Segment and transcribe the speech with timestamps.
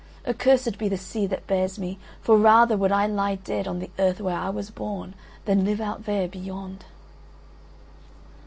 [0.25, 3.91] Accursed be the sea that bears me, for rather would I lie dead on the
[3.99, 5.13] earth where I was born
[5.45, 6.85] than live out there, beyond.